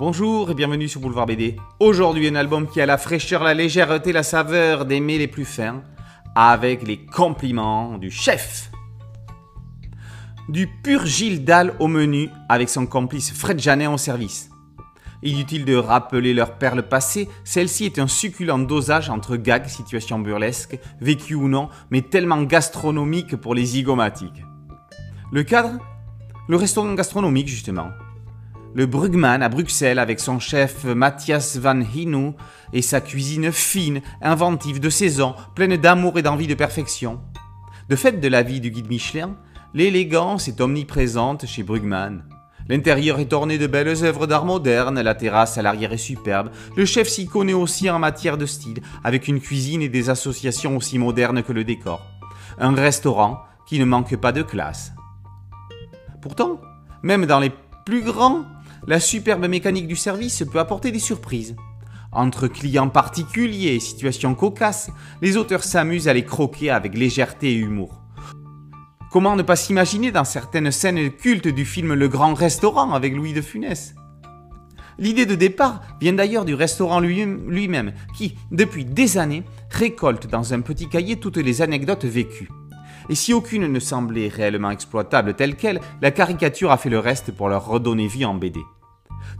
Bonjour 0.00 0.50
et 0.50 0.54
bienvenue 0.54 0.88
sur 0.88 1.02
Boulevard 1.02 1.26
BD. 1.26 1.56
Aujourd'hui, 1.78 2.26
un 2.26 2.34
album 2.34 2.66
qui 2.66 2.80
a 2.80 2.86
la 2.86 2.96
fraîcheur, 2.96 3.44
la 3.44 3.52
légèreté, 3.52 4.12
la 4.12 4.22
saveur 4.22 4.86
des 4.86 4.98
mets 4.98 5.18
les 5.18 5.28
plus 5.28 5.44
fins, 5.44 5.82
avec 6.34 6.86
les 6.86 7.04
compliments 7.04 7.98
du 7.98 8.10
chef. 8.10 8.70
Du 10.48 10.68
pur 10.82 11.04
Gilles 11.04 11.44
Dalle 11.44 11.74
au 11.80 11.86
menu, 11.86 12.30
avec 12.48 12.70
son 12.70 12.86
complice 12.86 13.30
Fred 13.30 13.60
Janet 13.60 13.88
au 13.88 13.98
service. 13.98 14.48
Inutile 15.22 15.66
de 15.66 15.76
rappeler 15.76 16.32
leur 16.32 16.56
perle 16.56 16.88
passée, 16.88 17.28
celle-ci 17.44 17.84
est 17.84 17.98
un 17.98 18.08
succulent 18.08 18.58
dosage 18.58 19.10
entre 19.10 19.36
gags, 19.36 19.66
situations 19.66 20.18
burlesques, 20.18 20.78
vécues 21.02 21.34
ou 21.34 21.46
non, 21.46 21.68
mais 21.90 22.00
tellement 22.00 22.42
gastronomique 22.44 23.36
pour 23.36 23.54
les 23.54 23.66
zygomatiques. 23.66 24.44
Le 25.30 25.42
cadre? 25.42 25.78
Le 26.48 26.56
restaurant 26.56 26.94
gastronomique, 26.94 27.48
justement. 27.48 27.90
Le 28.72 28.86
Brugman 28.86 29.42
à 29.42 29.48
Bruxelles 29.48 29.98
avec 29.98 30.20
son 30.20 30.38
chef 30.38 30.84
Matthias 30.84 31.56
Van 31.56 31.80
Hinu 31.80 32.34
et 32.72 32.82
sa 32.82 33.00
cuisine 33.00 33.50
fine, 33.50 34.00
inventive, 34.22 34.78
de 34.78 34.88
saison, 34.88 35.34
pleine 35.56 35.76
d'amour 35.76 36.18
et 36.20 36.22
d'envie 36.22 36.46
de 36.46 36.54
perfection. 36.54 37.20
De 37.88 37.96
fait 37.96 38.20
de 38.20 38.28
la 38.28 38.42
vie 38.42 38.60
du 38.60 38.70
guide 38.70 38.88
Michelin, 38.88 39.34
l'élégance 39.74 40.46
est 40.46 40.60
omniprésente 40.60 41.46
chez 41.46 41.64
Brugman. 41.64 42.22
L'intérieur 42.68 43.18
est 43.18 43.32
orné 43.32 43.58
de 43.58 43.66
belles 43.66 44.04
œuvres 44.04 44.28
d'art 44.28 44.44
moderne, 44.44 45.00
la 45.00 45.16
terrasse 45.16 45.58
à 45.58 45.62
l'arrière 45.62 45.92
est 45.92 45.96
superbe. 45.96 46.52
Le 46.76 46.84
chef 46.84 47.08
s'y 47.08 47.26
connaît 47.26 47.52
aussi 47.52 47.90
en 47.90 47.98
matière 47.98 48.38
de 48.38 48.46
style, 48.46 48.82
avec 49.02 49.26
une 49.26 49.40
cuisine 49.40 49.82
et 49.82 49.88
des 49.88 50.10
associations 50.10 50.76
aussi 50.76 50.96
modernes 50.96 51.42
que 51.42 51.52
le 51.52 51.64
décor. 51.64 52.06
Un 52.60 52.72
restaurant 52.76 53.42
qui 53.66 53.80
ne 53.80 53.84
manque 53.84 54.14
pas 54.14 54.30
de 54.30 54.42
classe. 54.42 54.92
Pourtant, 56.22 56.60
même 57.02 57.26
dans 57.26 57.40
les 57.40 57.50
plus 57.84 58.02
grands, 58.02 58.44
la 58.90 58.98
superbe 58.98 59.46
mécanique 59.46 59.86
du 59.86 59.94
service 59.94 60.42
peut 60.50 60.58
apporter 60.58 60.90
des 60.90 60.98
surprises. 60.98 61.54
Entre 62.10 62.48
clients 62.48 62.88
particuliers 62.88 63.76
et 63.76 63.78
situations 63.78 64.34
cocasses, 64.34 64.90
les 65.22 65.36
auteurs 65.36 65.62
s'amusent 65.62 66.08
à 66.08 66.12
les 66.12 66.24
croquer 66.24 66.70
avec 66.70 66.98
légèreté 66.98 67.52
et 67.52 67.54
humour. 67.54 68.02
Comment 69.12 69.36
ne 69.36 69.42
pas 69.42 69.54
s'imaginer 69.54 70.10
dans 70.10 70.24
certaines 70.24 70.72
scènes 70.72 71.12
cultes 71.12 71.46
du 71.46 71.64
film 71.64 71.94
Le 71.94 72.08
Grand 72.08 72.34
Restaurant 72.34 72.90
avec 72.90 73.14
Louis 73.14 73.32
de 73.32 73.42
Funès? 73.42 73.94
L'idée 74.98 75.24
de 75.24 75.36
départ 75.36 75.82
vient 76.00 76.14
d'ailleurs 76.14 76.44
du 76.44 76.54
restaurant 76.54 76.98
lui-même, 76.98 77.92
qui, 78.16 78.34
depuis 78.50 78.84
des 78.84 79.18
années, 79.18 79.44
récolte 79.70 80.26
dans 80.26 80.52
un 80.52 80.62
petit 80.62 80.88
cahier 80.88 81.14
toutes 81.14 81.36
les 81.36 81.62
anecdotes 81.62 82.06
vécues. 82.06 82.50
Et 83.08 83.14
si 83.14 83.32
aucune 83.32 83.68
ne 83.68 83.78
semblait 83.78 84.26
réellement 84.26 84.72
exploitable 84.72 85.34
telle 85.34 85.54
qu'elle, 85.54 85.80
la 86.02 86.10
caricature 86.10 86.72
a 86.72 86.76
fait 86.76 86.90
le 86.90 86.98
reste 86.98 87.30
pour 87.30 87.48
leur 87.48 87.66
redonner 87.66 88.08
vie 88.08 88.24
en 88.24 88.34
BD. 88.34 88.58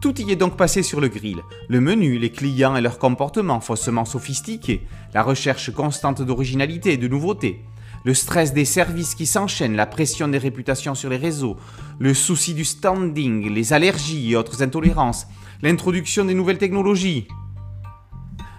Tout 0.00 0.20
y 0.20 0.30
est 0.30 0.36
donc 0.36 0.56
passé 0.56 0.82
sur 0.82 1.00
le 1.00 1.08
grill. 1.08 1.42
Le 1.68 1.80
menu, 1.80 2.18
les 2.18 2.30
clients 2.30 2.76
et 2.76 2.80
leur 2.80 2.98
comportement 2.98 3.60
faussement 3.60 4.04
sophistiqués, 4.04 4.86
la 5.14 5.22
recherche 5.22 5.72
constante 5.72 6.22
d'originalité 6.22 6.92
et 6.92 6.96
de 6.96 7.08
nouveautés, 7.08 7.64
le 8.04 8.14
stress 8.14 8.52
des 8.52 8.64
services 8.64 9.14
qui 9.14 9.26
s'enchaînent, 9.26 9.76
la 9.76 9.86
pression 9.86 10.28
des 10.28 10.38
réputations 10.38 10.94
sur 10.94 11.10
les 11.10 11.16
réseaux, 11.16 11.56
le 11.98 12.14
souci 12.14 12.54
du 12.54 12.64
standing, 12.64 13.52
les 13.52 13.72
allergies 13.72 14.32
et 14.32 14.36
autres 14.36 14.62
intolérances, 14.62 15.26
l'introduction 15.62 16.24
des 16.24 16.34
nouvelles 16.34 16.58
technologies. 16.58 17.26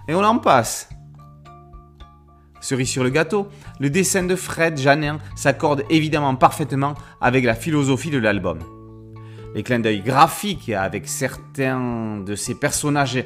Et 0.07 0.15
on 0.15 0.23
en 0.23 0.37
passe. 0.39 0.89
Cerise 2.61 2.89
sur 2.89 3.03
le 3.03 3.09
gâteau, 3.09 3.47
le 3.79 3.89
dessin 3.89 4.23
de 4.23 4.35
Fred 4.35 4.77
Janin 4.77 5.19
s'accorde 5.35 5.83
évidemment 5.89 6.35
parfaitement 6.35 6.95
avec 7.21 7.45
la 7.45 7.55
philosophie 7.55 8.11
de 8.11 8.17
l'album. 8.17 8.59
Les 9.55 9.63
clins 9.63 9.79
d'œil 9.79 10.01
graphiques 10.01 10.69
avec 10.69 11.07
certains 11.07 12.17
de 12.19 12.35
ces 12.35 12.55
personnages 12.55 13.23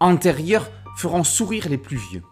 antérieurs 0.00 0.70
feront 0.96 1.24
sourire 1.24 1.68
les 1.68 1.78
plus 1.78 1.98
vieux. 2.10 2.22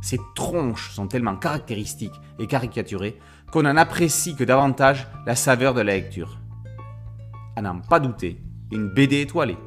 Ces 0.00 0.18
tronches 0.34 0.90
sont 0.92 1.06
tellement 1.06 1.36
caractéristiques 1.36 2.18
et 2.38 2.46
caricaturées 2.46 3.18
qu'on 3.52 3.66
en 3.66 3.76
apprécie 3.76 4.34
que 4.34 4.44
davantage 4.44 5.06
la 5.26 5.36
saveur 5.36 5.74
de 5.74 5.82
la 5.82 5.94
lecture. 5.94 6.38
À 7.56 7.62
n'en 7.62 7.80
pas 7.80 8.00
douter, 8.00 8.40
une 8.72 8.88
BD 8.88 9.20
étoilée. 9.20 9.58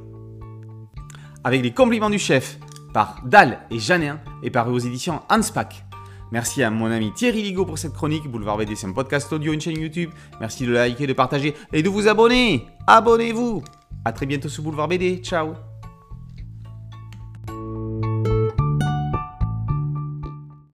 Avec 1.44 1.62
les 1.62 1.74
compliments 1.74 2.10
du 2.10 2.20
chef 2.20 2.58
par 2.94 3.22
Dal 3.26 3.60
et 3.70 3.80
Janin 3.80 4.20
et 4.42 4.50
par 4.50 4.70
aux 4.70 4.80
éditions 4.80 5.22
Hanspach. 5.30 5.84
Merci 6.34 6.64
à 6.64 6.72
mon 6.72 6.90
ami 6.90 7.14
Thierry 7.14 7.44
Ligo 7.44 7.64
pour 7.64 7.78
cette 7.78 7.94
chronique. 7.94 8.28
Boulevard 8.28 8.58
BD, 8.58 8.76
c'est 8.76 8.88
un 8.88 8.92
podcast 8.92 9.32
audio, 9.32 9.54
une 9.54 9.62
chaîne 9.62 9.80
YouTube. 9.80 10.10
Merci 10.40 10.66
de 10.66 10.72
liker, 10.72 11.06
de 11.06 11.14
partager 11.14 11.54
et 11.72 11.84
de 11.84 11.90
vous 11.90 12.08
abonner. 12.08 12.66
Abonnez-vous. 12.88 13.64
A 14.04 14.12
très 14.14 14.26
bientôt 14.26 14.50
sur 14.50 14.64
Boulevard 14.64 14.88
BD. 14.88 15.18
Ciao. 15.18 15.54